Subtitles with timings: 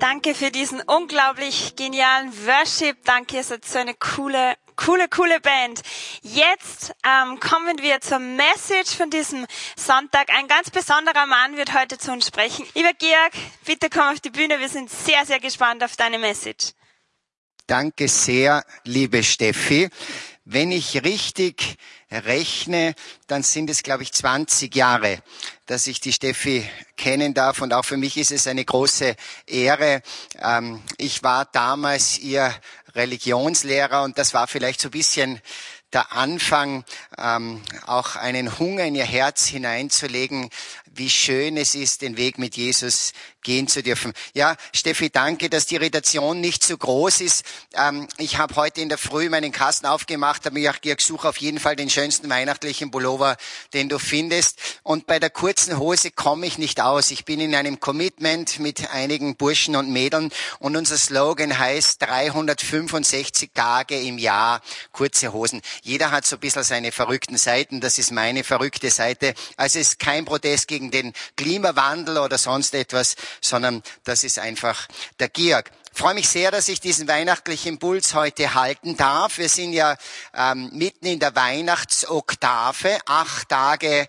[0.00, 2.96] Danke für diesen unglaublich genialen Worship.
[3.04, 5.82] Danke, ihr seid so eine coole, coole, coole Band.
[6.22, 10.30] Jetzt ähm, kommen wir zur Message von diesem Sonntag.
[10.30, 12.66] Ein ganz besonderer Mann wird heute zu uns sprechen.
[12.74, 13.32] Lieber Georg,
[13.66, 14.58] bitte komm auf die Bühne.
[14.58, 16.72] Wir sind sehr, sehr gespannt auf deine Message.
[17.66, 19.90] Danke sehr, liebe Steffi.
[20.46, 21.76] Wenn ich richtig
[22.10, 22.94] rechne,
[23.26, 25.22] dann sind es, glaube ich, 20 Jahre,
[25.66, 27.62] dass ich die Steffi kennen darf.
[27.62, 29.14] Und auch für mich ist es eine große
[29.46, 30.02] Ehre.
[30.40, 32.54] Ähm, ich war damals ihr
[32.94, 35.40] Religionslehrer und das war vielleicht so ein bisschen
[35.92, 36.84] der Anfang,
[37.18, 40.50] ähm, auch einen Hunger in ihr Herz hineinzulegen,
[40.86, 44.12] wie schön es ist, den Weg mit Jesus gehen zu dürfen.
[44.34, 47.44] Ja, Steffi, danke, dass die Irritation nicht so groß ist.
[47.74, 51.38] Ähm, ich habe heute in der Früh meinen Kasten aufgemacht, habe mir auch gesucht auf
[51.38, 53.36] jeden Fall den schönsten weihnachtlichen Pullover,
[53.72, 54.58] den du findest.
[54.82, 57.10] Und bei der kurzen Hose komme ich nicht aus.
[57.10, 63.50] Ich bin in einem Commitment mit einigen Burschen und Mädeln und unser Slogan heißt 365
[63.54, 64.60] Tage im Jahr
[64.92, 65.60] kurze Hosen.
[65.82, 67.80] Jeder hat so ein bisschen seine verrückten Seiten.
[67.80, 69.34] Das ist meine verrückte Seite.
[69.56, 74.86] Also es ist kein Protest gegen den Klimawandel oder sonst etwas, sondern das ist einfach
[75.18, 75.70] der Georg.
[75.92, 79.38] Ich freue mich sehr, dass ich diesen weihnachtlichen Impuls heute halten darf.
[79.38, 79.96] Wir sind ja
[80.34, 84.06] ähm, mitten in der Weihnachtsoktave, acht Tage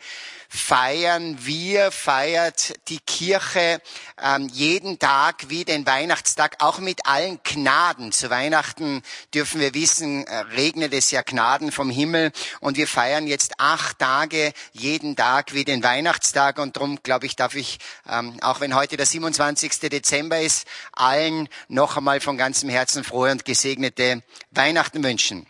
[0.54, 3.82] feiern wir, feiert die Kirche
[4.22, 8.12] ähm, jeden Tag wie den Weihnachtstag, auch mit allen Gnaden.
[8.12, 9.02] Zu Weihnachten
[9.34, 14.00] dürfen wir wissen, äh, regnet es ja Gnaden vom Himmel und wir feiern jetzt acht
[14.00, 17.80] Tage jeden Tag wie den Weihnachtstag und darum, glaube ich, darf ich,
[18.10, 19.90] ähm, auch wenn heute der 27.
[19.90, 25.48] Dezember ist, allen noch einmal von ganzem Herzen frohe und gesegnete Weihnachten wünschen.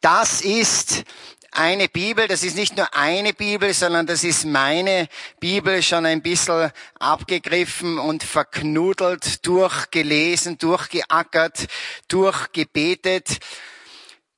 [0.00, 1.04] Das ist
[1.52, 5.08] eine Bibel, das ist nicht nur eine Bibel, sondern das ist meine
[5.38, 11.66] Bibel schon ein bisschen abgegriffen und verknudelt, durchgelesen, durchgeackert,
[12.08, 13.38] durchgebetet.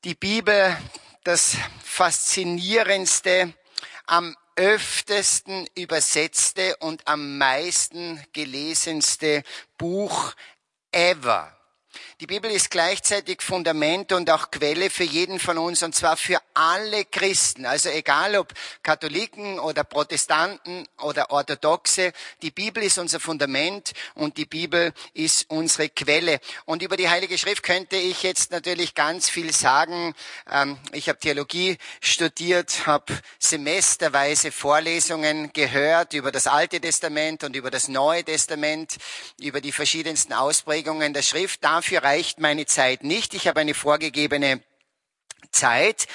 [0.04, 0.76] Die Bibel,
[1.22, 3.54] das faszinierendste,
[4.06, 9.42] am öftesten übersetzte und am meisten gelesenste
[9.78, 10.34] Buch
[10.92, 11.56] ever.
[12.20, 16.40] Die Bibel ist gleichzeitig Fundament und auch Quelle für jeden von uns und zwar für
[16.54, 17.66] alle Christen.
[17.66, 24.46] Also egal ob Katholiken oder Protestanten oder Orthodoxe, die Bibel ist unser Fundament und die
[24.46, 26.40] Bibel ist unsere Quelle.
[26.64, 30.14] Und über die Heilige Schrift könnte ich jetzt natürlich ganz viel sagen.
[30.50, 37.70] Ähm, ich habe Theologie studiert, habe semesterweise Vorlesungen gehört über das Alte Testament und über
[37.70, 38.96] das Neue Testament,
[39.40, 41.64] über die verschiedensten Ausprägungen der Schrift.
[41.64, 43.34] Dafür reicht meine Zeit nicht.
[43.34, 44.62] Ich habe eine vorgegebene
[45.50, 46.06] Zeit.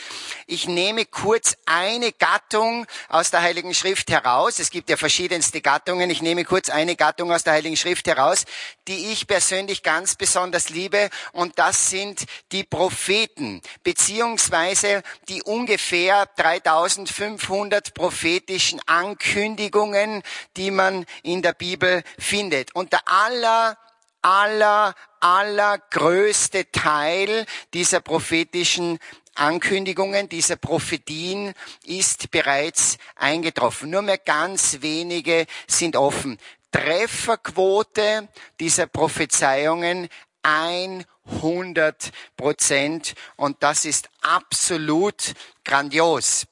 [0.47, 4.59] Ich nehme kurz eine Gattung aus der Heiligen Schrift heraus.
[4.59, 6.09] Es gibt ja verschiedenste Gattungen.
[6.09, 8.45] Ich nehme kurz eine Gattung aus der Heiligen Schrift heraus,
[8.87, 11.09] die ich persönlich ganz besonders liebe.
[11.31, 20.23] Und das sind die Propheten, beziehungsweise die ungefähr 3500 prophetischen Ankündigungen,
[20.57, 22.73] die man in der Bibel findet.
[22.75, 23.77] Und der aller
[24.21, 28.99] aller, allergrößte Teil dieser prophetischen
[29.35, 31.53] Ankündigungen, dieser Prophetien
[31.85, 33.89] ist bereits eingetroffen.
[33.89, 36.37] Nur mehr ganz wenige sind offen.
[36.71, 38.27] Trefferquote
[38.59, 40.09] dieser Prophezeiungen
[40.43, 46.45] 100 Prozent und das ist absolut grandios.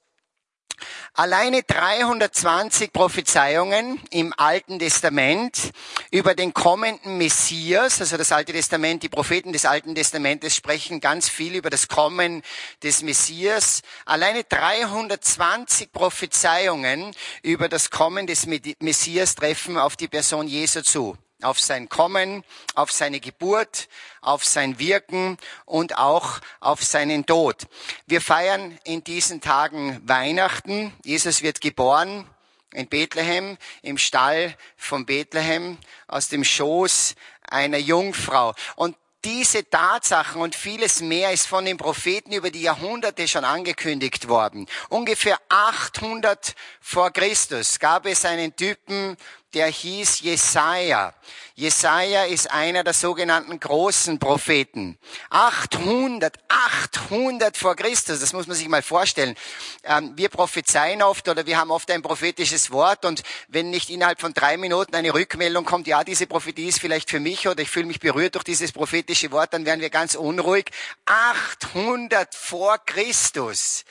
[1.14, 5.72] Alleine 320 Prophezeiungen im Alten Testament
[6.12, 11.28] über den kommenden Messias, also das Alte Testament, die Propheten des Alten Testamentes sprechen ganz
[11.28, 12.44] viel über das Kommen
[12.84, 13.82] des Messias.
[14.06, 17.12] Alleine 320 Prophezeiungen
[17.42, 22.44] über das Kommen des Messias treffen auf die Person Jesu zu auf sein Kommen,
[22.74, 23.88] auf seine Geburt,
[24.22, 27.68] auf sein Wirken und auch auf seinen Tod.
[28.06, 30.94] Wir feiern in diesen Tagen Weihnachten.
[31.04, 32.28] Jesus wird geboren
[32.74, 35.78] in Bethlehem, im Stall von Bethlehem,
[36.08, 37.16] aus dem Schoß
[37.50, 38.54] einer Jungfrau.
[38.76, 38.96] Und
[39.26, 44.68] diese Tatsachen und vieles mehr ist von den Propheten über die Jahrhunderte schon angekündigt worden.
[44.90, 49.18] Ungefähr 800 vor Christus gab es einen Typen,
[49.54, 51.14] der hieß Jesaja.
[51.56, 55.00] Jesaja ist einer der sogenannten großen Propheten.
[55.32, 59.36] 800, 800 vor Christus, das muss man sich mal vorstellen.
[59.84, 64.22] Ähm, wir prophezeien oft oder wir haben oft ein prophetisches Wort und wenn nicht innerhalb
[64.22, 67.70] von drei Minuten eine Rückmeldung kommt, ja, diese Prophetie ist vielleicht für mich oder ich
[67.70, 70.66] fühle mich berührt durch dieses prophetische Wort, dann werden wir ganz unruhig.
[71.06, 73.86] 800 vor Christus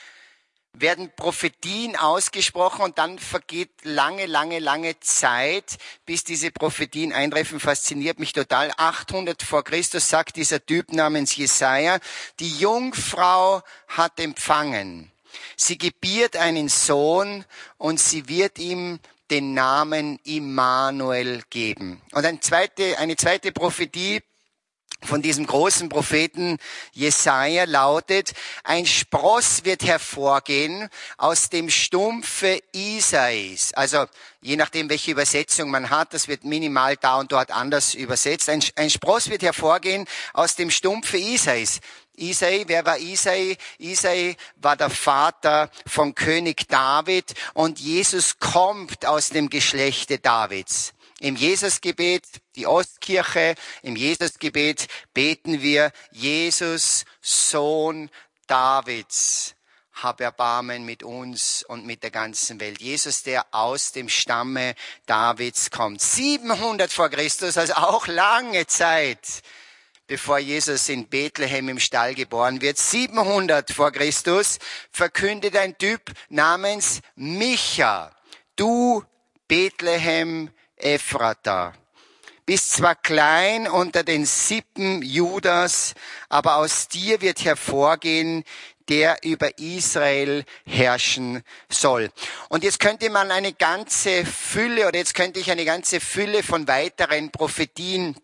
[0.81, 7.61] werden Prophetien ausgesprochen und dann vergeht lange, lange, lange Zeit, bis diese Prophetien eintreffen.
[7.61, 8.73] Fasziniert mich total.
[8.76, 11.99] 800 vor Christus sagt dieser Typ namens Jesaja,
[12.40, 15.11] die Jungfrau hat empfangen.
[15.56, 17.44] Sie gebiert einen Sohn
[17.79, 18.99] und sie wird ihm
[19.31, 22.00] den Namen Immanuel geben.
[22.12, 24.22] Und eine zweite, eine zweite Prophetie
[25.06, 26.58] von diesem großen Propheten
[26.93, 28.32] Jesaja lautet,
[28.64, 33.73] ein Spross wird hervorgehen aus dem Stumpfe Isais.
[33.75, 34.06] Also,
[34.43, 38.49] je nachdem, welche Übersetzung man hat, das wird minimal da und dort anders übersetzt.
[38.49, 41.81] Ein, ein Spross wird hervorgehen aus dem Stumpfe Isais.
[42.19, 43.56] Isai, wer war Isai?
[43.79, 50.94] Isai war der Vater von König David und Jesus kommt aus dem Geschlechte Davids.
[51.20, 52.24] Im Jesusgebet,
[52.56, 58.10] die Ostkirche, im Jesusgebet beten wir, Jesus, Sohn
[58.46, 59.54] Davids,
[59.94, 62.82] hab Erbarmen mit uns und mit der ganzen Welt.
[62.82, 64.74] Jesus, der aus dem Stamme
[65.06, 66.02] Davids kommt.
[66.02, 69.42] 700 vor Christus, also auch lange Zeit,
[70.06, 72.76] bevor Jesus in Bethlehem im Stall geboren wird.
[72.76, 74.58] 700 vor Christus
[74.90, 78.14] verkündet ein Typ namens Micha.
[78.54, 79.02] Du
[79.48, 81.75] Bethlehem Ephrata.
[82.44, 85.94] Bist zwar klein unter den Sippen Judas,
[86.28, 88.44] aber aus dir wird hervorgehen,
[88.88, 92.11] der über Israel herrschen soll.
[92.49, 96.69] Und jetzt könnte man eine ganze Fülle oder jetzt könnte ich eine ganze Fülle von
[96.69, 98.17] weiteren Prophetien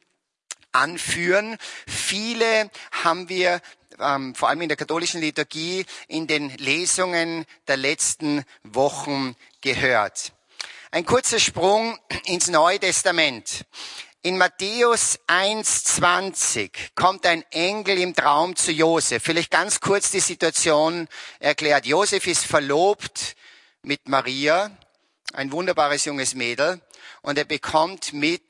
[0.70, 1.56] anführen.
[1.86, 2.70] Viele
[3.02, 3.60] haben wir
[3.98, 10.32] ähm, vor allem in der katholischen Liturgie in den Lesungen der letzten Wochen gehört.
[10.94, 13.64] Ein kurzer Sprung ins Neue Testament.
[14.20, 19.22] In Matthäus 1,20 kommt ein Engel im Traum zu Josef.
[19.22, 21.08] Vielleicht ganz kurz die Situation
[21.38, 21.86] erklärt.
[21.86, 23.36] Josef ist verlobt
[23.80, 24.70] mit Maria,
[25.32, 26.82] ein wunderbares junges Mädel
[27.22, 28.42] und er bekommt mit,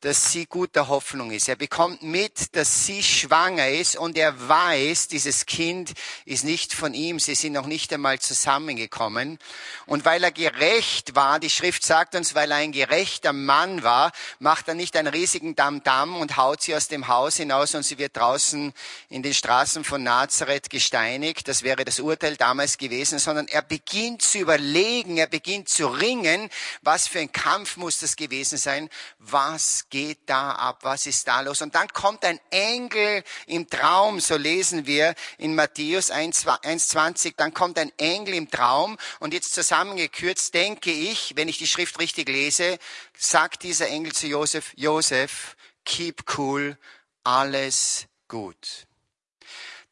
[0.00, 1.48] dass sie guter Hoffnung ist.
[1.48, 5.92] Er bekommt mit, dass sie schwanger ist und er weiß, dieses Kind
[6.24, 7.18] ist nicht von ihm.
[7.18, 9.38] Sie sind noch nicht einmal zusammengekommen.
[9.86, 14.12] Und weil er gerecht war, die Schrift sagt uns, weil er ein gerechter Mann war,
[14.38, 17.98] macht er nicht einen riesigen Damm-Damm und haut sie aus dem Haus hinaus und sie
[17.98, 18.72] wird draußen
[19.08, 21.48] in den Straßen von Nazareth gesteinigt.
[21.48, 26.50] Das wäre das Urteil damals gewesen, sondern er beginnt zu überlegen, er beginnt zu ringen,
[26.82, 28.88] was für ein Kampf muss das gewesen sein.
[29.18, 30.80] Was geht da ab?
[30.82, 31.62] Was ist da los?
[31.62, 37.78] Und dann kommt ein Engel im Traum, so lesen wir in Matthäus 1,20, dann kommt
[37.78, 42.78] ein Engel im Traum und jetzt zusammengekürzt denke ich, wenn ich die Schrift richtig lese,
[43.16, 46.78] sagt dieser Engel zu Josef, Josef, keep cool,
[47.22, 48.86] alles gut.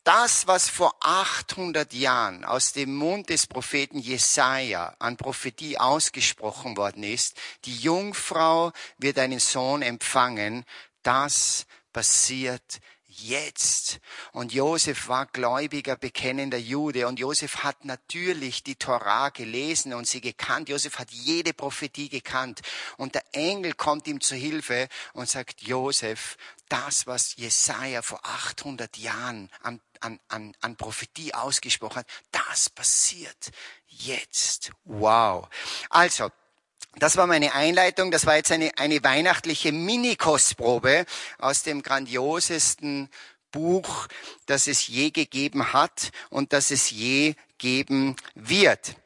[0.04, 7.04] Das, was vor 800 Jahren aus dem Mund des Propheten Jesaja an Prophetie ausgesprochen worden
[7.04, 10.64] ist, die Jungfrau wird einen Sohn empfangen,
[11.04, 14.00] das passiert jetzt.
[14.32, 20.20] Und Josef war gläubiger, bekennender Jude und Josef hat natürlich die Torah gelesen und sie
[20.20, 20.68] gekannt.
[20.68, 22.62] Josef hat jede Prophetie gekannt
[22.96, 26.36] und der Engel kommt ihm zu Hilfe und sagt, Josef,
[26.68, 33.50] das, was Jesaja vor 800 Jahren an an, an, an Prophetie ausgesprochen hat, das passiert
[33.86, 34.70] jetzt.
[34.84, 35.48] Wow.
[35.90, 36.30] Also,
[36.96, 38.10] das war meine Einleitung.
[38.10, 41.06] Das war jetzt eine, eine weihnachtliche Mini-Kostprobe
[41.38, 43.08] aus dem grandiosesten
[43.50, 44.08] Buch,
[44.46, 48.96] das es je gegeben hat und das es je geben wird.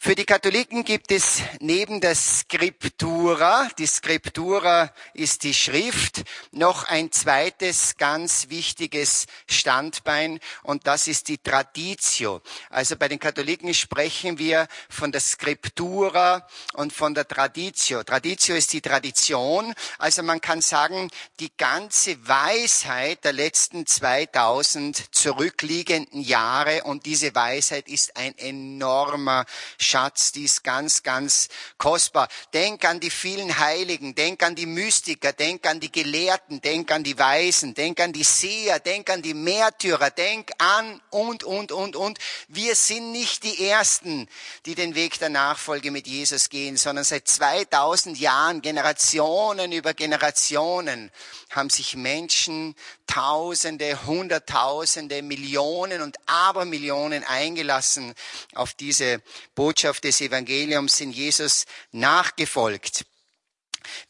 [0.00, 7.10] Für die Katholiken gibt es neben der Scriptura, die Scriptura ist die Schrift, noch ein
[7.10, 12.42] zweites ganz wichtiges Standbein und das ist die Traditio.
[12.70, 18.04] Also bei den Katholiken sprechen wir von der Scriptura und von der Traditio.
[18.04, 26.20] Traditio ist die Tradition, also man kann sagen, die ganze Weisheit der letzten 2000 zurückliegenden
[26.20, 29.44] Jahre und diese Weisheit ist ein enormer
[29.88, 32.28] Schatz, die ist ganz, ganz kostbar.
[32.52, 37.02] Denk an die vielen Heiligen, denk an die Mystiker, denk an die Gelehrten, denk an
[37.02, 41.96] die Weisen, denk an die Seher, denk an die Märtyrer, denk an und, und, und,
[41.96, 42.18] und.
[42.48, 44.28] Wir sind nicht die Ersten,
[44.66, 51.10] die den Weg der Nachfolge mit Jesus gehen, sondern seit 2000 Jahren, Generationen über Generationen,
[51.50, 52.74] haben sich Menschen,
[53.06, 58.14] Tausende, Hunderttausende, Millionen und Abermillionen eingelassen
[58.54, 59.22] auf diese
[59.54, 63.04] Botschaft des Evangeliums, in Jesus nachgefolgt.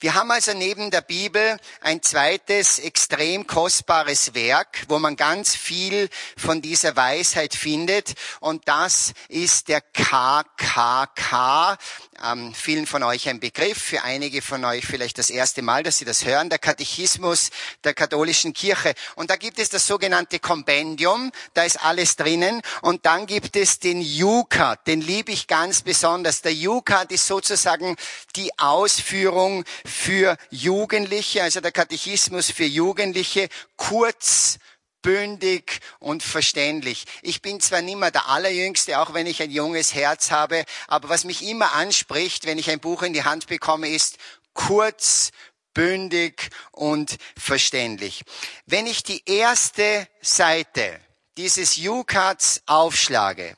[0.00, 6.08] Wir haben also neben der Bibel ein zweites extrem kostbares Werk, wo man ganz viel
[6.36, 8.14] von dieser Weisheit findet.
[8.40, 11.78] Und das ist der KKK.
[12.24, 15.98] Ähm, vielen von euch ein Begriff, für einige von euch vielleicht das erste Mal, dass
[15.98, 17.50] Sie das hören, der Katechismus
[17.84, 18.94] der katholischen Kirche.
[19.14, 22.60] Und da gibt es das sogenannte Kompendium, da ist alles drinnen.
[22.82, 26.42] Und dann gibt es den Jukat, den liebe ich ganz besonders.
[26.42, 27.96] Der Jukat ist sozusagen
[28.36, 34.58] die Ausführung für Jugendliche, also der Katechismus für Jugendliche, kurz,
[35.02, 37.04] bündig und verständlich.
[37.22, 41.08] Ich bin zwar nicht mehr der Allerjüngste, auch wenn ich ein junges Herz habe, aber
[41.08, 44.18] was mich immer anspricht, wenn ich ein Buch in die Hand bekomme, ist
[44.54, 45.30] kurz,
[45.74, 48.24] bündig und verständlich.
[48.66, 50.98] Wenn ich die erste Seite
[51.36, 53.56] dieses Jukats aufschlage,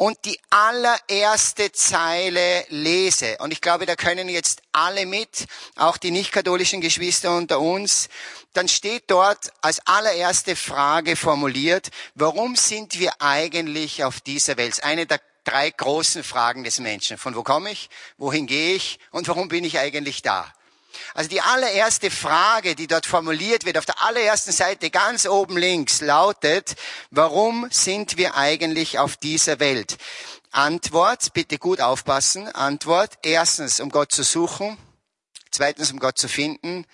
[0.00, 5.44] und die allererste Zeile lese, und ich glaube, da können jetzt alle mit,
[5.76, 8.08] auch die nicht-katholischen Geschwister unter uns,
[8.54, 14.82] dann steht dort als allererste Frage formuliert, warum sind wir eigentlich auf dieser Welt?
[14.82, 17.18] Eine der drei großen Fragen des Menschen.
[17.18, 17.90] Von wo komme ich?
[18.16, 19.00] Wohin gehe ich?
[19.10, 20.50] Und warum bin ich eigentlich da?
[21.14, 26.00] Also die allererste Frage, die dort formuliert wird, auf der allerersten Seite ganz oben links,
[26.00, 26.76] lautet,
[27.10, 29.96] warum sind wir eigentlich auf dieser Welt?
[30.52, 34.76] Antwort, bitte gut aufpassen, Antwort, erstens, um Gott zu suchen,
[35.50, 36.86] zweitens, um Gott zu finden,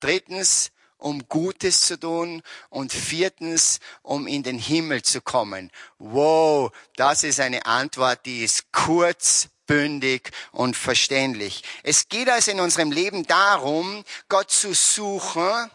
[0.00, 5.70] drittens, um Gutes zu tun und viertens, um in den Himmel zu kommen.
[5.98, 11.62] Wow, das ist eine Antwort, die ist kurz, bündig und verständlich.
[11.82, 15.70] Es geht also in unserem Leben darum, Gott zu suchen,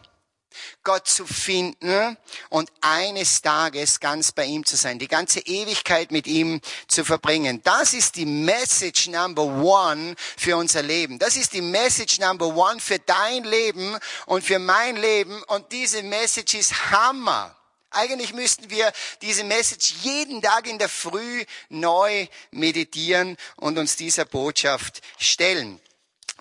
[0.82, 2.16] Gott zu finden
[2.48, 7.60] und eines Tages ganz bei ihm zu sein, die ganze Ewigkeit mit ihm zu verbringen.
[7.62, 11.18] Das ist die Message Number One für unser Leben.
[11.18, 16.02] Das ist die Message Number One für dein Leben und für mein Leben und diese
[16.02, 17.57] Message ist Hammer.
[17.90, 18.92] Eigentlich müssten wir
[19.22, 25.80] diese Message jeden Tag in der Früh neu meditieren und uns dieser Botschaft stellen.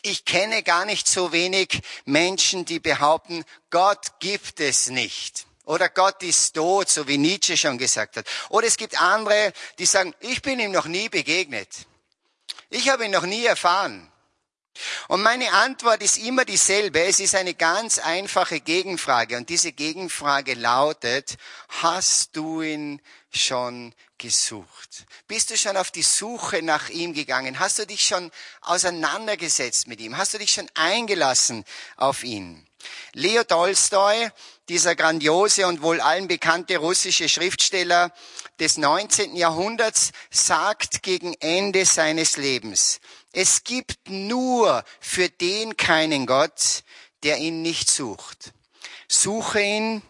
[0.02, 5.48] Ich kenne gar nicht so wenig Menschen, die behaupten, Gott gibt es nicht.
[5.66, 8.26] Oder Gott ist tot, so wie Nietzsche schon gesagt hat.
[8.50, 11.68] Oder es gibt andere, die sagen, ich bin ihm noch nie begegnet.
[12.70, 14.10] Ich habe ihn noch nie erfahren.
[15.08, 17.02] Und meine Antwort ist immer dieselbe.
[17.04, 19.38] Es ist eine ganz einfache Gegenfrage.
[19.38, 21.38] Und diese Gegenfrage lautet,
[21.82, 25.06] hast du ihn schon gesucht?
[25.28, 27.60] Bist du schon auf die Suche nach ihm gegangen?
[27.60, 28.32] Hast du dich schon
[28.62, 30.18] auseinandergesetzt mit ihm?
[30.18, 31.66] Hast du dich schon eingelassen
[31.96, 32.68] auf ihn?
[33.14, 34.30] Leo Tolstoi,
[34.70, 38.12] dieser grandiose und wohl allen bekannte russische Schriftsteller
[38.60, 39.36] des 19.
[39.36, 43.00] Jahrhunderts, sagt gegen Ende seines Lebens,
[43.32, 46.84] es gibt nur für den keinen Gott,
[47.24, 48.54] der ihn nicht sucht.
[49.08, 50.02] Suche ihn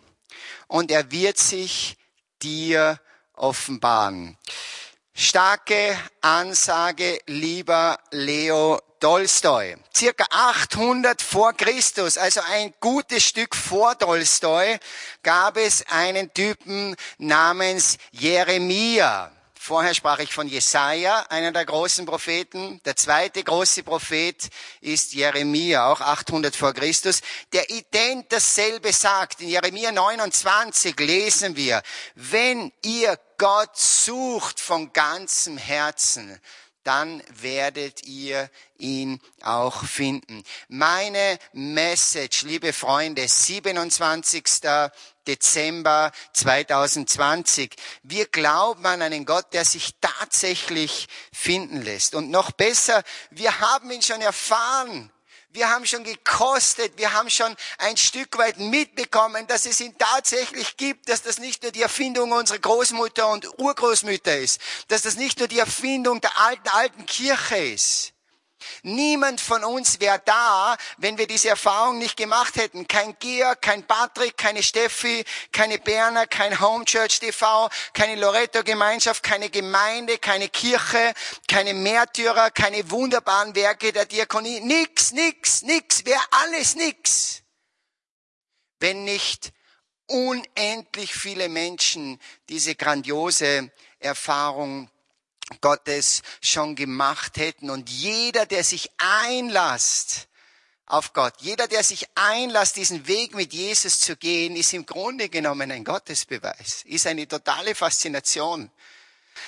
[0.68, 1.98] und er wird sich
[2.42, 3.00] dir
[3.34, 4.38] offenbaren.
[5.14, 9.76] Starke Ansage, lieber Leo Tolstoi.
[9.96, 14.78] Circa 800 vor Christus, also ein gutes Stück vor Tolstoi,
[15.24, 19.32] gab es einen Typen namens Jeremia.
[19.68, 22.80] Vorher sprach ich von Jesaja, einer der großen Propheten.
[22.86, 24.48] Der zweite große Prophet
[24.80, 27.20] ist Jeremia, auch 800 vor Christus,
[27.52, 29.42] der ident dasselbe sagt.
[29.42, 31.84] In Jeremia 29 lesen wir,
[32.16, 36.40] wenn ihr Gott sucht von ganzem Herzen,
[36.86, 40.46] dann werdet ihr ihn auch finden.
[40.70, 44.46] Meine Message, liebe Freunde, 27.
[45.28, 47.76] Dezember 2020.
[48.04, 52.16] Wir glauben an einen Gott, der sich tatsächlich finden lässt.
[52.16, 55.12] Und noch besser, wir haben ihn schon erfahren.
[55.50, 60.78] Wir haben schon gekostet, wir haben schon ein Stück weit mitbekommen, dass es ihn tatsächlich
[60.78, 65.40] gibt, dass das nicht nur die Erfindung unserer Großmutter und Urgroßmütter ist, dass das nicht
[65.40, 68.14] nur die Erfindung der alten, alten Kirche ist.
[68.84, 72.88] Niemand von uns wäre da, wenn wir diese Erfahrung nicht gemacht hätten.
[72.88, 79.24] Kein Georg, kein Patrick, keine Steffi, keine Berner, kein Home Church TV, keine Loretto Gemeinschaft,
[79.24, 81.14] keine Gemeinde, keine Kirche,
[81.48, 84.60] keine Märtyrer, keine wunderbaren Werke der Diakonie.
[84.62, 87.44] Nix, nix, nix, wäre alles nix.
[88.80, 89.52] Wenn nicht
[90.08, 94.90] unendlich viele Menschen diese grandiose Erfahrung
[95.62, 97.70] Gottes schon gemacht hätten.
[97.70, 100.28] Und jeder, der sich einlasst
[100.86, 105.30] auf Gott, jeder, der sich einlasst, diesen Weg mit Jesus zu gehen, ist im Grunde
[105.30, 108.72] genommen ein Gottesbeweis, ist eine totale Faszination.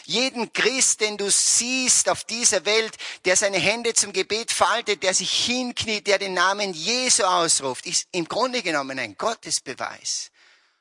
[0.06, 5.14] Jeden Christ, den du siehst auf dieser Welt, der seine Hände zum Gebet faltet, der
[5.14, 10.32] sich hinkniet, der den Namen Jesu ausruft, ist im Grunde genommen ein Gottesbeweis.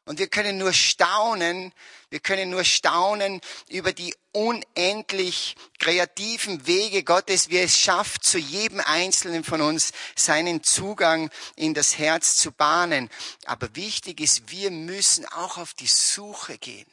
[0.08, 1.70] Und wir können nur staunen,
[2.08, 8.80] wir können nur staunen über die unendlich kreativen Wege Gottes, wie es schafft, zu jedem
[8.80, 13.10] Einzelnen von uns seinen Zugang in das Herz zu bahnen.
[13.44, 16.86] Aber wichtig ist, wir müssen auch auf die Suche gehen.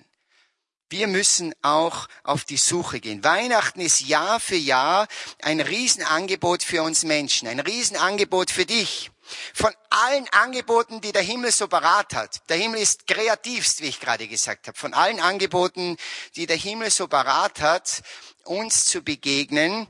[0.89, 3.23] Wir müssen auch auf die Suche gehen.
[3.23, 5.07] Weihnachten ist Jahr für Jahr
[5.41, 9.09] ein Riesenangebot für uns Menschen, ein Riesenangebot für dich.
[9.53, 12.41] Von allen Angeboten, die der Himmel so parat hat.
[12.49, 14.77] Der Himmel ist kreativst, wie ich gerade gesagt habe.
[14.77, 15.97] Von allen Angeboten,
[16.35, 18.03] die der Himmel so parat hat,
[18.43, 19.87] uns zu begegnen,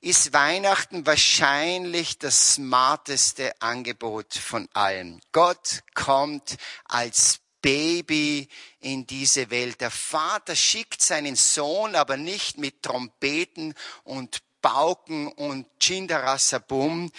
[0.00, 5.20] ist Weihnachten wahrscheinlich das smarteste Angebot von allen.
[5.32, 9.80] Gott kommt als Baby in diese Welt.
[9.80, 13.74] Der Vater schickt seinen Sohn aber nicht mit Trompeten
[14.04, 17.10] und Pauken und Chindarasabum,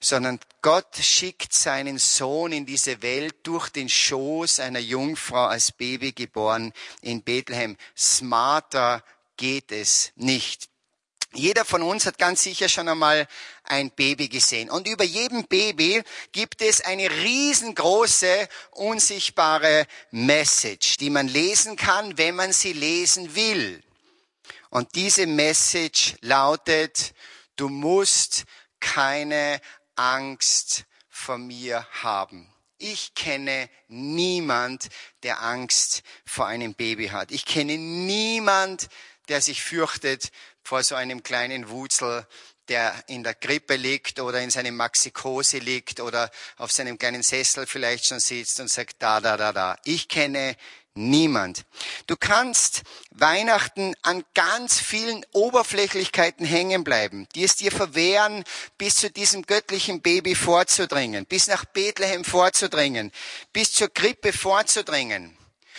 [0.00, 6.12] sondern Gott schickt seinen Sohn in diese Welt durch den Schoß einer Jungfrau als Baby
[6.12, 7.76] geboren in Bethlehem.
[7.96, 9.04] Smarter
[9.36, 10.68] geht es nicht.
[11.32, 13.28] Jeder von uns hat ganz sicher schon einmal
[13.62, 14.68] ein Baby gesehen.
[14.68, 16.02] Und über jedem Baby
[16.32, 23.80] gibt es eine riesengroße, unsichtbare Message, die man lesen kann, wenn man sie lesen will.
[24.70, 27.14] Und diese Message lautet,
[27.54, 28.44] du musst
[28.80, 29.60] keine
[29.96, 32.52] Angst vor mir haben.
[32.78, 34.88] Ich kenne niemand,
[35.22, 37.30] der Angst vor einem Baby hat.
[37.30, 38.88] Ich kenne niemand,
[39.28, 40.30] der sich fürchtet
[40.62, 42.26] vor so einem kleinen Wutzel,
[42.68, 47.66] der in der Grippe liegt oder in seinem Maxikose liegt oder auf seinem kleinen Sessel
[47.66, 49.76] vielleicht schon sitzt und sagt, da, da, da, da.
[49.84, 50.56] Ich kenne
[50.94, 51.64] niemand.
[52.06, 58.44] Du kannst Weihnachten an ganz vielen Oberflächlichkeiten hängen bleiben, die es dir verwehren,
[58.78, 63.12] bis zu diesem göttlichen Baby vorzudringen, bis nach Bethlehem vorzudringen,
[63.52, 65.36] bis zur Krippe vorzudringen.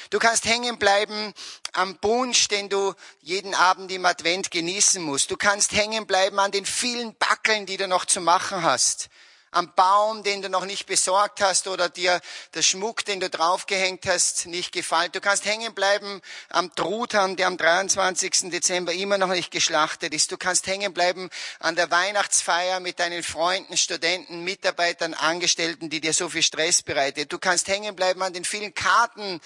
[0.09, 1.33] Du kannst hängen bleiben
[1.73, 5.31] am Punsch, den du jeden Abend im Advent genießen musst.
[5.31, 9.09] Du kannst hängen bleiben an den vielen Backeln, die du noch zu machen hast
[9.51, 12.22] am Baum, den du noch nicht besorgt hast oder dir
[12.53, 15.14] der Schmuck, den du draufgehängt hast, nicht gefällt.
[15.14, 18.50] Du kannst hängen bleiben am Truthahn, der am 23.
[18.50, 20.31] Dezember immer noch nicht geschlachtet ist.
[20.31, 26.14] Du kannst hängen bleiben an der Weihnachtsfeier mit deinen Freunden, Studenten, Mitarbeitern, Angestellten, die dir
[26.14, 27.33] so viel Stress bereitet.
[27.33, 29.42] Du kannst hängen bleiben an den vielen Karten,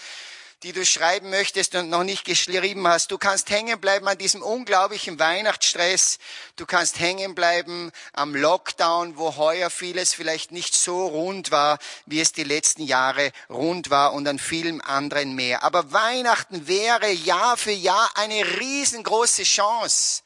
[0.65, 3.11] die du schreiben möchtest und noch nicht geschrieben hast.
[3.11, 6.17] Du kannst hängen bleiben an diesem unglaublichen Weihnachtsstress.
[6.55, 12.19] Du kannst hängen bleiben am Lockdown, wo heuer vieles vielleicht nicht so rund war, wie
[12.19, 15.61] es die letzten Jahre rund war und an vielen anderen mehr.
[15.61, 20.23] Aber Weihnachten wäre Jahr für Jahr eine riesengroße Chance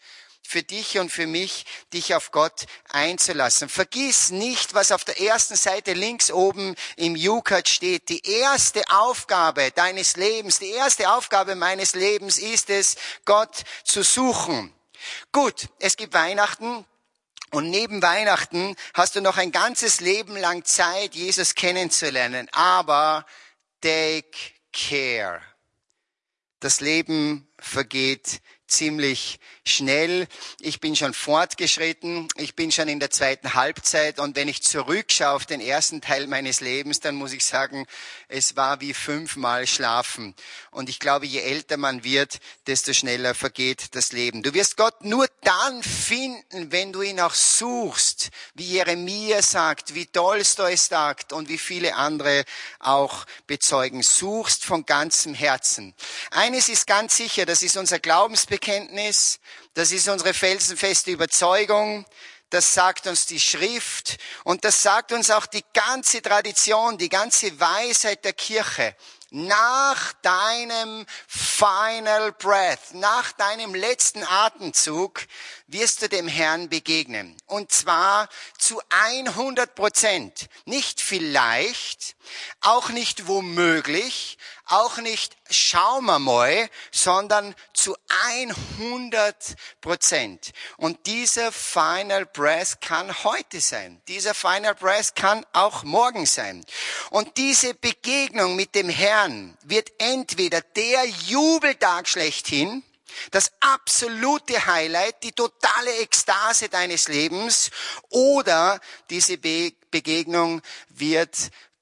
[0.49, 3.69] für dich und für mich, dich auf Gott einzulassen.
[3.69, 8.09] Vergiss nicht, was auf der ersten Seite links oben im UCAT steht.
[8.09, 14.73] Die erste Aufgabe deines Lebens, die erste Aufgabe meines Lebens ist es, Gott zu suchen.
[15.31, 16.83] Gut, es gibt Weihnachten,
[17.51, 22.47] und neben Weihnachten hast du noch ein ganzes Leben lang Zeit, Jesus kennenzulernen.
[22.51, 23.25] Aber
[23.81, 24.29] take
[24.71, 25.41] care.
[26.59, 30.27] Das Leben vergeht ziemlich schnell.
[30.59, 32.27] Ich bin schon fortgeschritten.
[32.35, 34.19] Ich bin schon in der zweiten Halbzeit.
[34.19, 37.85] Und wenn ich zurückschaue auf den ersten Teil meines Lebens, dann muss ich sagen,
[38.27, 40.35] es war wie fünfmal schlafen.
[40.71, 44.43] Und ich glaube, je älter man wird, desto schneller vergeht das Leben.
[44.43, 50.05] Du wirst Gott nur dann finden, wenn du ihn auch suchst, wie Jeremia sagt, wie
[50.05, 52.43] Tolstoi sagt und wie viele andere
[52.79, 54.03] auch bezeugen.
[54.03, 55.93] Suchst von ganzem Herzen.
[56.31, 57.99] Eines ist ganz sicher, das ist unser
[58.59, 59.39] Glaubensbekenntnis,
[59.73, 62.05] das ist unsere felsenfeste Überzeugung,
[62.49, 67.59] das sagt uns die Schrift und das sagt uns auch die ganze Tradition, die ganze
[67.59, 68.95] Weisheit der Kirche.
[69.31, 75.27] Nach deinem final breath, nach deinem letzten Atemzug
[75.67, 77.37] wirst du dem Herrn begegnen.
[77.45, 80.49] Und zwar zu 100 Prozent.
[80.65, 82.15] Nicht vielleicht,
[82.61, 85.35] auch nicht womöglich, auch nicht
[86.19, 90.51] mal, sondern zu 100 Prozent.
[90.77, 94.01] Und dieser Final Breath kann heute sein.
[94.07, 96.65] Dieser Final Breath kann auch morgen sein.
[97.09, 102.83] Und diese Begegnung mit dem Herrn wird entweder der Jubeltag schlechthin,
[103.31, 107.71] das absolute Highlight, die totale Ekstase deines Lebens
[108.09, 108.79] oder
[109.09, 111.35] diese Be Begegnung wird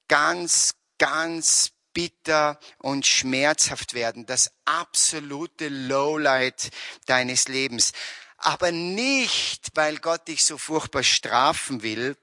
[0.08, 6.70] ganz, ganz bitter und schmerzhaft werden, das absolute Lowlight
[7.06, 7.92] deines Lebens.
[8.36, 12.16] Aber nicht, weil Gott dich so furchtbar strafen will,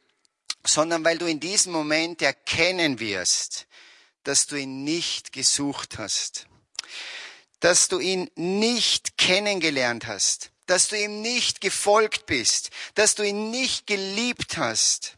[0.66, 3.68] sondern weil du in diesem Moment erkennen wirst,
[4.24, 6.48] dass du ihn nicht gesucht hast,
[7.60, 13.52] dass du ihn nicht kennengelernt hast, dass du ihm nicht gefolgt bist, dass du ihn
[13.52, 15.18] nicht geliebt hast.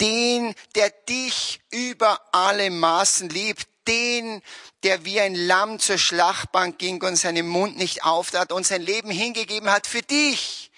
[0.00, 4.42] Den, der dich über alle Maßen liebt, den,
[4.82, 9.10] der wie ein Lamm zur Schlachtbank ging und seinen Mund nicht auftat und sein Leben
[9.10, 10.72] hingegeben hat für dich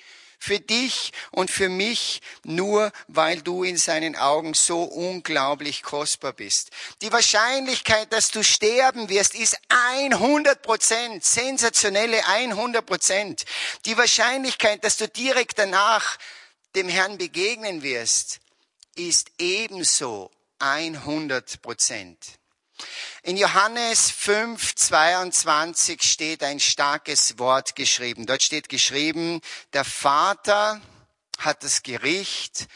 [0.45, 6.71] für dich und für mich, nur weil du in seinen Augen so unglaublich kostbar bist.
[7.01, 13.45] Die Wahrscheinlichkeit, dass du sterben wirst, ist 100 Prozent, sensationelle 100 Prozent.
[13.87, 16.19] Die Wahrscheinlichkeit, dass du direkt danach
[16.77, 18.41] dem Herrn begegnen wirst,
[18.97, 22.19] ist ebenso 100 Prozent.
[23.23, 28.27] In Johannes 5, 22 steht ein starkes Wort geschrieben.
[28.27, 29.41] Dort steht geschrieben,
[29.73, 30.81] der Vater
[31.39, 32.67] hat das Gericht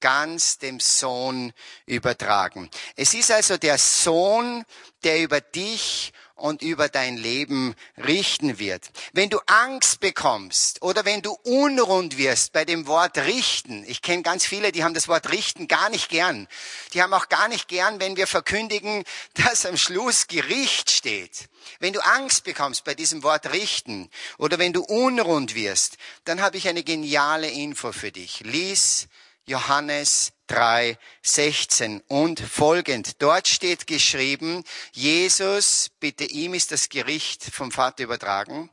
[0.00, 1.52] ganz dem Sohn
[1.86, 2.70] übertragen.
[2.96, 4.64] Es ist also der Sohn,
[5.04, 8.90] der über dich und über dein Leben richten wird.
[9.12, 14.22] Wenn du Angst bekommst oder wenn du unrund wirst bei dem Wort richten, ich kenne
[14.22, 16.46] ganz viele, die haben das Wort richten gar nicht gern.
[16.92, 21.48] Die haben auch gar nicht gern, wenn wir verkündigen, dass am Schluss Gericht steht.
[21.80, 26.58] Wenn du Angst bekommst bei diesem Wort richten oder wenn du unrund wirst, dann habe
[26.58, 28.40] ich eine geniale Info für dich.
[28.40, 29.08] Lies
[29.46, 33.20] Johannes 3, 16 und folgend.
[33.22, 38.70] Dort steht geschrieben, Jesus, bitte ihm ist das Gericht vom Vater übertragen,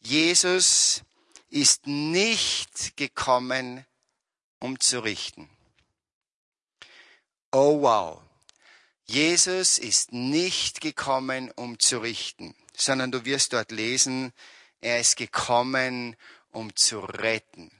[0.00, 1.02] Jesus
[1.50, 3.86] ist nicht gekommen,
[4.58, 5.48] um zu richten.
[7.52, 8.20] Oh wow.
[9.06, 14.32] Jesus ist nicht gekommen, um zu richten, sondern du wirst dort lesen,
[14.80, 16.16] er ist gekommen,
[16.50, 17.70] um zu retten.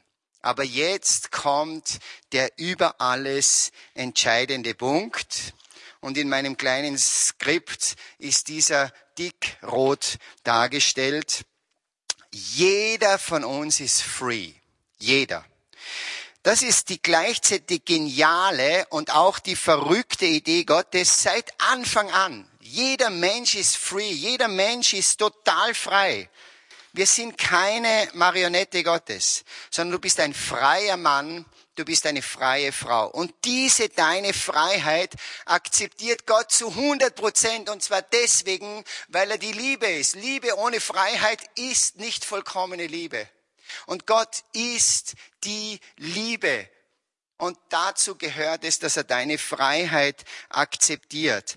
[0.44, 2.00] Aber jetzt kommt
[2.32, 5.54] der über alles entscheidende Punkt.
[6.00, 11.46] Und in meinem kleinen Skript ist dieser dickrot dargestellt.
[12.30, 14.52] Jeder von uns ist free.
[14.98, 15.46] Jeder.
[16.42, 22.46] Das ist die gleichzeitig geniale und auch die verrückte Idee Gottes seit Anfang an.
[22.60, 24.10] Jeder Mensch ist free.
[24.10, 26.28] Jeder Mensch ist total frei.
[26.94, 32.70] Wir sind keine Marionette Gottes, sondern du bist ein freier Mann, du bist eine freie
[32.70, 33.08] Frau.
[33.08, 35.12] Und diese deine Freiheit
[35.44, 40.14] akzeptiert Gott zu 100 Prozent und zwar deswegen, weil er die Liebe ist.
[40.14, 43.28] Liebe ohne Freiheit ist nicht vollkommene Liebe.
[43.86, 46.68] Und Gott ist die Liebe.
[47.38, 51.56] Und dazu gehört es, dass er deine Freiheit akzeptiert.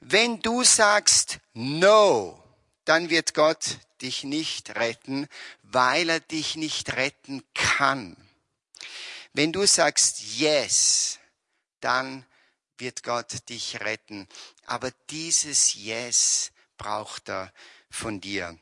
[0.00, 2.42] Wenn du sagst No,
[2.88, 5.28] dann wird Gott dich nicht retten,
[5.62, 8.16] weil er dich nicht retten kann.
[9.34, 11.18] Wenn du sagst Yes,
[11.80, 12.24] dann
[12.78, 14.26] wird Gott dich retten.
[14.64, 17.52] Aber dieses Yes braucht er
[17.90, 18.58] von dir.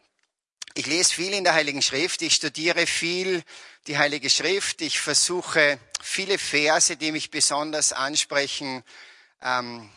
[0.75, 3.45] Ich lese viel in der Heiligen Schrift, ich studiere viel
[3.87, 8.83] die Heilige Schrift, ich versuche viele Verse, die mich besonders ansprechen,
[9.41, 9.89] ähm,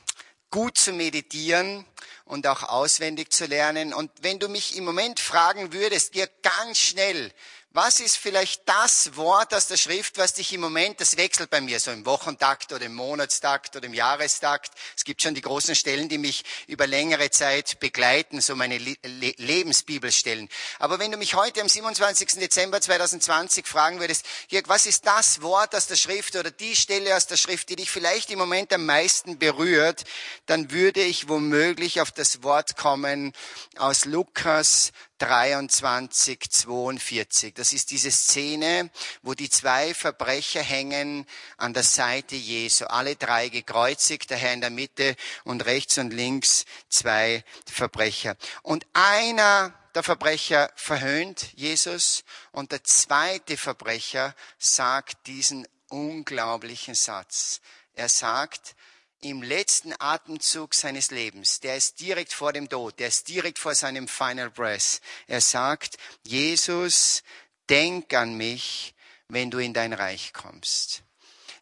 [0.51, 1.83] gut zu meditieren
[2.29, 3.91] und auch auswendig zu lernen.
[3.91, 7.31] Und wenn du mich im Moment fragen würdest, dir ganz schnell,
[7.71, 11.61] was ist vielleicht das Wort aus der Schrift, was dich im Moment, das wechselt bei
[11.61, 14.71] mir so im Wochentakt oder im Monatstakt oder im Jahrestakt.
[14.97, 18.95] Es gibt schon die großen Stellen, die mich über längere Zeit begleiten, so meine Le
[19.37, 20.49] Lebensbibelstellen.
[20.79, 22.39] Aber wenn du mich heute am 27.
[22.39, 27.15] Dezember 2020 fragen würdest, Jörg, was ist das Wort aus der Schrift oder die Stelle
[27.15, 30.05] aus der Schrift, die dich vielleicht im Moment am meisten berührt,
[30.47, 33.33] dann würde ich womöglich auf das Wort kommen
[33.77, 37.53] aus Lukas 23, 42.
[37.53, 38.89] Das ist diese Szene,
[39.21, 41.25] wo die zwei Verbrecher hängen
[41.57, 42.85] an der Seite Jesu.
[42.85, 48.35] Alle drei gekreuzigt, der Herr in der Mitte und rechts und links zwei Verbrecher.
[48.63, 57.61] Und einer der Verbrecher verhöhnt Jesus und der zweite Verbrecher sagt diesen unglaublichen Satz.
[57.93, 58.75] Er sagt,
[59.21, 63.75] im letzten Atemzug seines Lebens, der ist direkt vor dem Tod, der ist direkt vor
[63.75, 65.01] seinem Final Breath.
[65.27, 67.23] Er sagt, Jesus,
[67.69, 68.95] denk an mich,
[69.27, 71.03] wenn du in dein Reich kommst.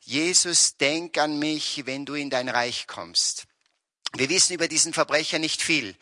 [0.02, 3.47] Jesus, denk an mich, wenn du in dein Reich kommst.
[4.18, 5.96] Wir wissen über diesen Verbrecher nicht viel.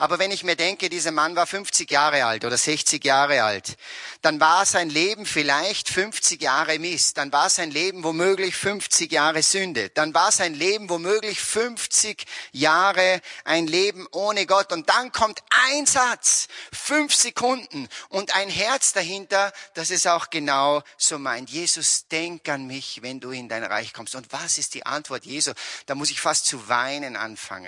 [0.00, 3.76] Aber wenn ich mir denke, dieser Mann war 50 Jahre alt oder 60 Jahre alt,
[4.22, 9.42] dann war sein Leben vielleicht 50 Jahre Mist, dann war sein Leben womöglich 50 Jahre
[9.42, 14.72] Sünde, dann war sein Leben womöglich 50 Jahre ein Leben ohne Gott.
[14.72, 20.82] Und dann kommt ein Satz, fünf Sekunden und ein Herz dahinter, das es auch genau
[20.96, 21.50] so meint.
[21.50, 24.14] Jesus, denk an mich, wenn du in dein Reich kommst.
[24.14, 25.52] Und was ist die Antwort Jesu?
[25.84, 27.59] Da muss ich fast zu weinen anfangen.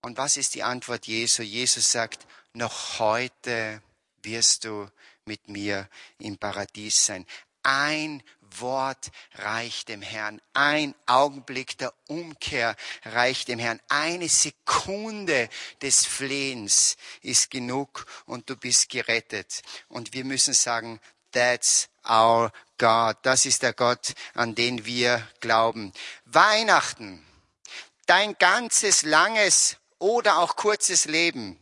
[0.00, 1.42] Und was ist die Antwort Jesu?
[1.42, 3.82] Jesus sagt, noch heute
[4.22, 4.88] wirst du
[5.24, 5.88] mit mir
[6.18, 7.26] im Paradies sein.
[7.62, 8.22] Ein
[8.56, 10.40] Wort reicht dem Herrn.
[10.54, 13.80] Ein Augenblick der Umkehr reicht dem Herrn.
[13.88, 15.48] Eine Sekunde
[15.82, 19.62] des Flehens ist genug und du bist gerettet.
[19.88, 21.00] Und wir müssen sagen,
[21.32, 23.16] that's our God.
[23.22, 25.92] Das ist der Gott, an den wir glauben.
[26.24, 27.27] Weihnachten.
[28.08, 31.58] Dein ganzes langes oder auch kurzes Leben.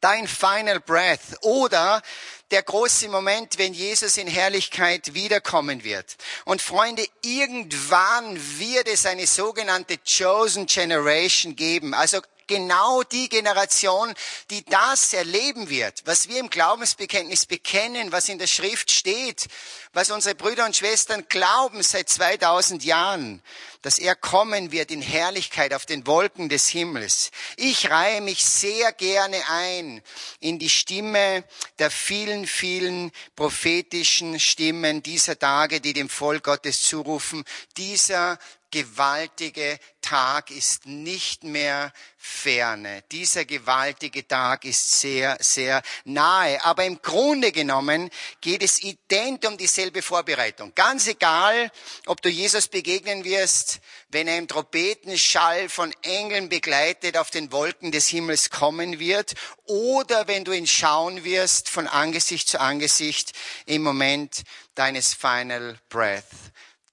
[0.00, 2.02] Dein final breath oder
[2.50, 6.16] der große Moment, wenn Jesus in Herrlichkeit wiederkommen wird.
[6.46, 11.92] Und Freunde, irgendwann wird es eine sogenannte Chosen Generation geben.
[11.92, 14.14] Also genau die Generation,
[14.50, 19.46] die das erleben wird, was wir im Glaubensbekenntnis bekennen, was in der Schrift steht,
[19.92, 23.42] was unsere Brüder und Schwestern glauben seit 2000 Jahren,
[23.82, 27.30] dass er kommen wird in Herrlichkeit auf den Wolken des Himmels.
[27.56, 30.02] Ich reihe mich sehr gerne ein
[30.40, 31.44] in die Stimme
[31.78, 37.44] der vielen, vielen prophetischen Stimmen dieser Tage, die dem Volk Gottes zurufen.
[37.76, 38.38] Dieser
[38.76, 43.02] gewaltige Tag ist nicht mehr ferne.
[43.10, 46.62] Dieser gewaltige Tag ist sehr, sehr nahe.
[46.62, 48.10] Aber im Grunde genommen
[48.42, 50.74] geht es ident um dieselbe Vorbereitung.
[50.74, 51.72] Ganz egal,
[52.04, 57.92] ob du Jesus begegnen wirst, wenn er im Trompetenschall von Engeln begleitet auf den Wolken
[57.92, 59.32] des Himmels kommen wird,
[59.64, 63.32] oder wenn du ihn schauen wirst von Angesicht zu Angesicht
[63.64, 64.42] im Moment
[64.74, 66.24] deines Final Breath.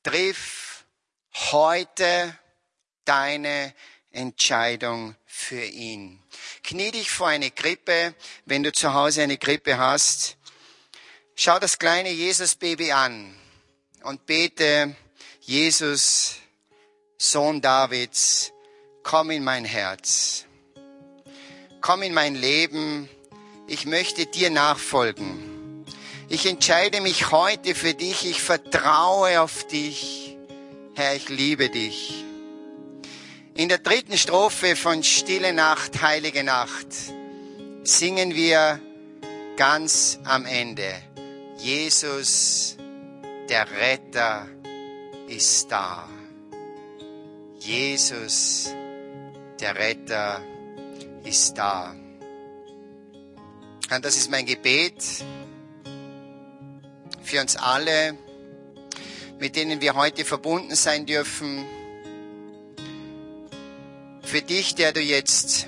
[0.02, 0.73] Triff
[1.34, 2.38] heute
[3.06, 3.74] deine
[4.12, 6.22] Entscheidung für ihn.
[6.64, 8.14] Knie dich vor eine Krippe,
[8.46, 10.38] wenn du zu Hause eine Krippe hast.
[11.36, 13.36] Schau das kleine Jesus-Baby an
[14.04, 14.96] und bete,
[15.42, 16.36] Jesus,
[17.18, 18.54] Sohn Davids,
[19.02, 20.46] komm in mein Herz.
[21.82, 23.10] Komm in mein Leben.
[23.68, 25.86] Ich möchte dir nachfolgen.
[26.30, 28.26] Ich entscheide mich heute für dich.
[28.26, 30.33] Ich vertraue auf dich.
[30.96, 32.24] Herr, ich liebe dich.
[33.56, 36.86] In der dritten Strophe von Stille Nacht, Heilige Nacht
[37.82, 38.80] singen wir
[39.58, 40.94] ganz am Ende,
[41.58, 42.78] Jesus,
[43.50, 44.48] der Retter,
[45.28, 46.08] ist da.
[47.60, 48.70] Jesus,
[49.60, 50.44] der Retter,
[51.24, 51.96] ist da.
[53.96, 55.04] Und das ist mein Gebet
[57.24, 58.16] für uns alle,
[59.40, 61.66] mit denen wir heute verbunden sein dürfen.
[64.22, 65.68] Für dich, der du jetzt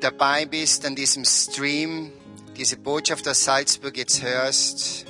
[0.00, 2.12] dabei bist an diesem Stream,
[2.56, 5.06] diese Botschaft aus Salzburg jetzt hörst.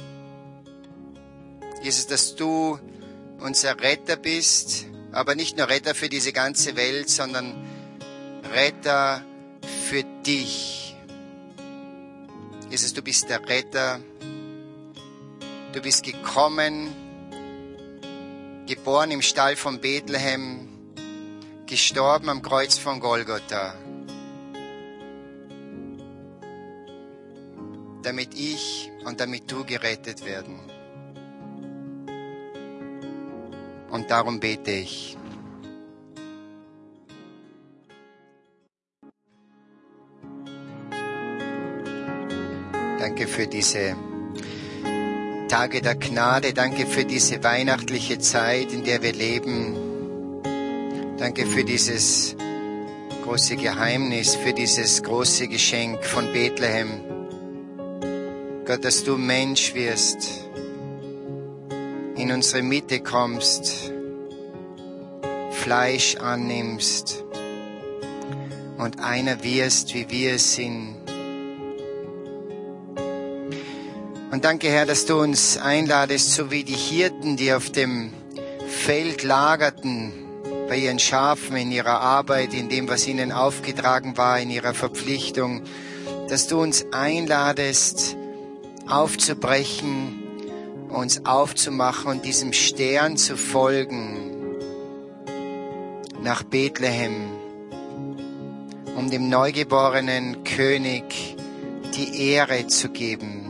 [1.83, 2.79] Jesus, dass du
[3.41, 7.55] unser Retter bist, aber nicht nur Retter für diese ganze Welt, sondern
[8.53, 9.25] Retter
[9.89, 10.97] für dich.
[12.71, 14.01] Jesus, du bist der Retter.
[15.73, 17.04] Du bist gekommen,
[18.67, 20.69] geboren im Stall von Bethlehem,
[21.67, 23.75] gestorben am Kreuz von Golgotha,
[28.03, 30.59] damit ich und damit du gerettet werden.
[33.91, 35.17] Und darum bete ich.
[42.99, 43.95] Danke für diese
[45.55, 46.53] Tage der Gnade.
[46.53, 50.43] Danke für diese weihnachtliche Zeit, in der wir leben.
[51.17, 52.35] Danke für dieses
[53.23, 57.01] große Geheimnis, für dieses große Geschenk von Bethlehem.
[58.67, 60.49] Gott, dass du Mensch wirst,
[62.17, 63.93] in unsere Mitte kommst,
[65.53, 67.23] Fleisch annimmst
[68.77, 71.04] und einer wirst, wie wir es sind
[74.35, 78.13] Und danke, Herr, dass du uns einladest, so wie die Hirten, die auf dem
[78.67, 80.13] Feld lagerten,
[80.69, 85.63] bei ihren Schafen, in ihrer Arbeit, in dem, was ihnen aufgetragen war, in ihrer Verpflichtung,
[86.29, 88.17] dass du uns einladest,
[88.89, 90.21] aufzubrechen,
[90.89, 94.57] uns aufzumachen und diesem Stern zu folgen
[96.25, 97.29] nach Bethlehem,
[98.97, 101.37] um dem neugeborenen König
[101.95, 103.44] die Ehre zu geben,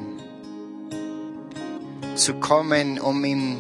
[2.15, 3.57] zu kommen, um ihn,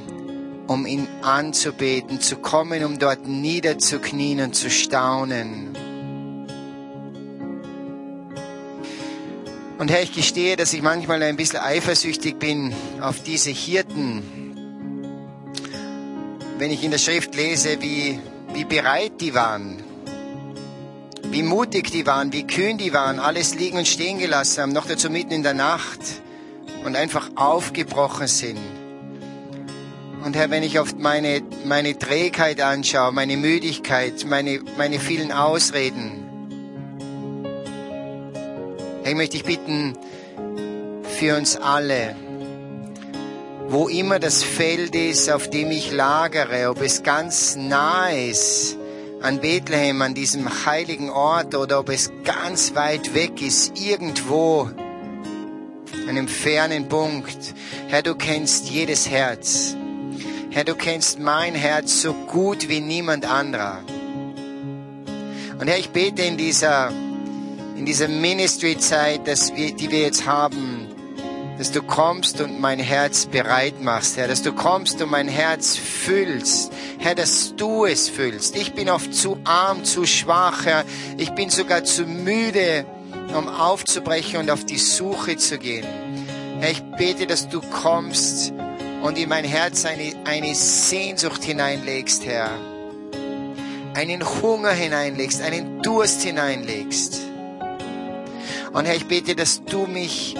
[0.66, 5.76] um ihn anzubeten, zu kommen, um dort niederzuknien und zu staunen.
[9.78, 14.22] Und Herr, ich gestehe, dass ich manchmal ein bisschen eifersüchtig bin auf diese Hirten.
[16.58, 18.20] Wenn ich in der Schrift lese, wie,
[18.54, 19.82] wie bereit die waren,
[21.24, 24.86] wie mutig die waren, wie kühn die waren, alles liegen und stehen gelassen haben, noch
[24.86, 26.00] dazu mitten in der Nacht
[26.84, 28.58] und einfach aufgebrochen sind.
[30.24, 36.24] Und Herr, wenn ich oft meine, meine Trägheit anschaue, meine Müdigkeit, meine, meine vielen Ausreden,
[39.02, 39.98] Herr, ich möchte dich bitten
[41.18, 42.16] für uns alle,
[43.68, 48.78] wo immer das Feld ist, auf dem ich lagere, ob es ganz nah ist
[49.20, 54.70] an Bethlehem, an diesem heiligen Ort, oder ob es ganz weit weg ist, irgendwo,
[56.08, 57.54] einem fernen Punkt.
[57.88, 59.76] Herr, du kennst jedes Herz.
[60.50, 63.80] Herr, du kennst mein Herz so gut wie niemand anderer.
[65.58, 66.92] Und Herr, ich bete in dieser
[67.76, 70.88] in dieser Ministry-Zeit, die wir jetzt haben,
[71.58, 75.76] dass du kommst und mein Herz bereit machst, Herr, dass du kommst und mein Herz
[75.76, 78.56] füllst, Herr, dass du es füllst.
[78.56, 80.84] Ich bin oft zu arm, zu schwach, Herr,
[81.16, 82.86] ich bin sogar zu müde,
[83.34, 85.86] um aufzubrechen und auf die Suche zu gehen.
[86.60, 88.52] Herr, ich bete, dass du kommst
[89.02, 92.50] und in mein Herz eine, eine Sehnsucht hineinlegst, Herr.
[93.94, 97.20] Einen Hunger hineinlegst, einen Durst hineinlegst.
[98.72, 100.36] Und Herr, ich bete, dass du mich,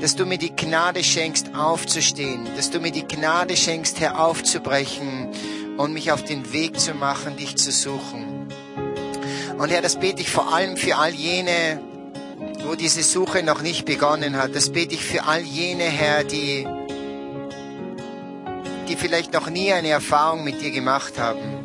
[0.00, 5.30] dass du mir die Gnade schenkst, aufzustehen, dass du mir die Gnade schenkst, Herr, aufzubrechen
[5.78, 8.48] und mich auf den Weg zu machen, dich zu suchen.
[9.58, 11.80] Und Herr, das bete ich vor allem für all jene,
[12.64, 14.54] wo diese Suche noch nicht begonnen hat.
[14.54, 16.66] Das bete ich für all jene, Herr, die,
[18.88, 21.62] die vielleicht noch nie eine Erfahrung mit dir gemacht haben.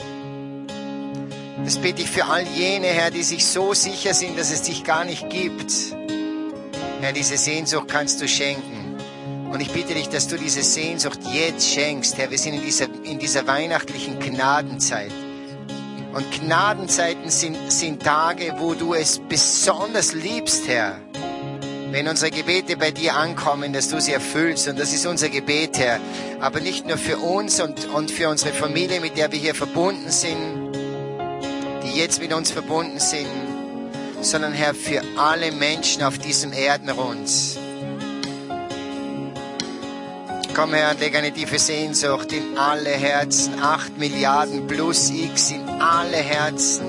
[1.63, 4.83] Das bete ich für all jene, Herr, die sich so sicher sind, dass es dich
[4.83, 5.71] gar nicht gibt.
[7.01, 8.97] Herr, diese Sehnsucht kannst du schenken.
[9.51, 12.29] Und ich bitte dich, dass du diese Sehnsucht jetzt schenkst, Herr.
[12.31, 15.11] Wir sind in dieser, in dieser weihnachtlichen Gnadenzeit.
[16.17, 20.99] Und Gnadenzeiten sind, sind Tage, wo du es besonders liebst, Herr.
[21.91, 24.67] Wenn unsere Gebete bei dir ankommen, dass du sie erfüllst.
[24.67, 25.99] Und das ist unser Gebet, Herr.
[26.39, 30.09] Aber nicht nur für uns und, und für unsere Familie, mit der wir hier verbunden
[30.09, 30.71] sind,
[31.83, 33.27] die jetzt mit uns verbunden sind,
[34.19, 37.29] sondern Herr, für alle Menschen auf diesem Erdenrund.
[40.55, 45.66] Komm Herr und leg eine tiefe Sehnsucht in alle Herzen, acht Milliarden plus X in
[45.79, 46.85] alle Herzen.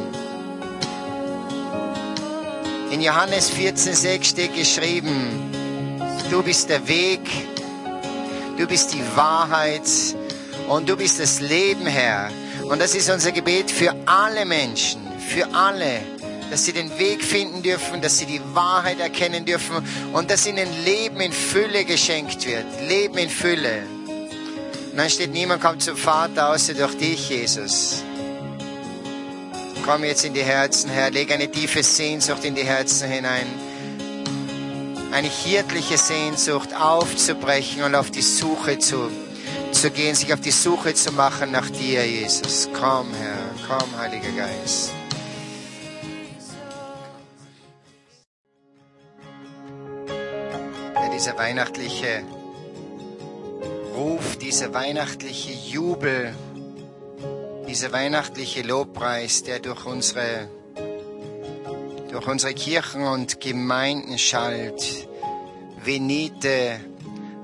[2.91, 5.51] In Johannes 14,6 steht geschrieben,
[6.31, 7.21] du bist der Weg,
[8.57, 9.83] du bist die Wahrheit
[10.69, 12.31] und du bist das Leben, Herr.
[12.65, 16.01] Und das ist unser Gebet für alle Menschen, für alle
[16.51, 19.77] dass sie den Weg finden dürfen, dass sie die Wahrheit erkennen dürfen
[20.13, 22.65] und dass ihnen Leben in Fülle geschenkt wird.
[22.89, 23.83] Leben in Fülle.
[24.91, 28.03] Und dann steht, niemand kommt zum Vater außer durch dich, Jesus.
[29.89, 33.47] Komm jetzt in die Herzen, Herr, leg eine tiefe Sehnsucht in die Herzen hinein.
[35.13, 39.11] Eine hirtliche Sehnsucht aufzubrechen und auf die Suche zu,
[39.73, 42.69] zu gehen, sich auf die Suche zu machen nach dir, Jesus.
[42.75, 44.91] Komm, Herr, komm, Heiliger Geist.
[51.15, 52.25] dieser weihnachtliche
[53.97, 56.35] Ruf, dieser weihnachtliche Jubel,
[57.69, 60.49] dieser weihnachtliche Lobpreis, der durch unsere,
[62.11, 65.07] durch unsere Kirchen und Gemeinden schallt.
[65.85, 66.81] Venite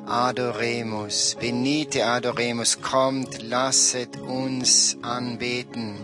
[0.07, 5.97] adoremus, venite adoremus, kommt, lasset uns anbeten.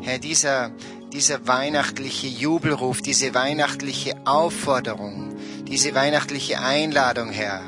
[0.00, 0.70] Herr, dieser,
[1.12, 5.34] dieser weihnachtliche Jubelruf, diese weihnachtliche Aufforderung,
[5.66, 7.62] diese weihnachtliche Einladung, Herr,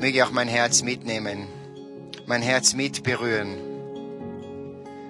[0.00, 1.59] möge auch mein Herz mitnehmen,
[2.30, 3.58] mein Herz mitberühren.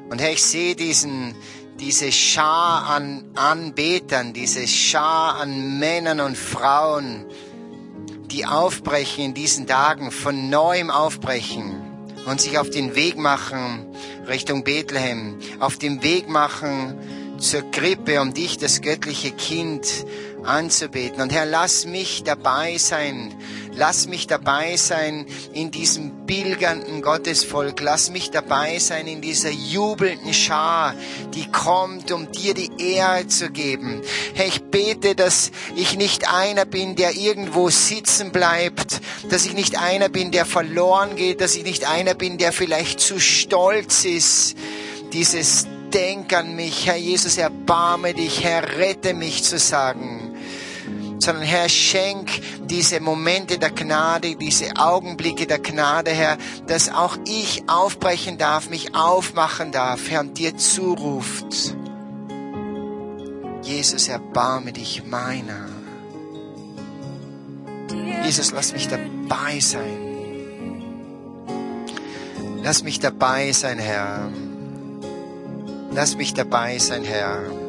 [0.08, 1.34] Und Herr, ich sehe diesen,
[1.78, 7.26] diese Schar an Anbetern, diese Schar an Männern und Frauen,
[8.30, 11.82] die aufbrechen in diesen Tagen, von neuem aufbrechen
[12.24, 13.84] und sich auf den Weg machen
[14.26, 16.96] Richtung Bethlehem, auf den Weg machen
[17.36, 19.86] zur Krippe, um dich, das göttliche Kind,
[20.42, 21.20] anzubeten.
[21.20, 23.34] Und Herr, lass mich dabei sein.
[23.76, 27.80] Lass mich dabei sein in diesem pilgernden Gottesvolk.
[27.80, 30.94] Lass mich dabei sein in dieser jubelnden Schar,
[31.34, 34.02] die kommt, um dir die Ehre zu geben.
[34.34, 39.78] Herr, ich bete, dass ich nicht einer bin, der irgendwo sitzen bleibt, dass ich nicht
[39.78, 44.56] einer bin, der verloren geht, dass ich nicht einer bin, der vielleicht zu stolz ist,
[45.12, 50.29] dieses Denk an mich, Herr Jesus, erbarme dich, Herr, rette mich zu sagen
[51.20, 52.30] sondern Herr, schenk
[52.64, 58.94] diese Momente der Gnade, diese Augenblicke der Gnade, Herr, dass auch ich aufbrechen darf, mich
[58.94, 61.76] aufmachen darf, Herr, und dir zuruft.
[63.62, 65.68] Jesus, erbarme dich meiner.
[68.24, 70.10] Jesus, lass mich dabei sein.
[72.62, 74.30] Lass mich dabei sein, Herr.
[75.92, 77.59] Lass mich dabei sein, Herr.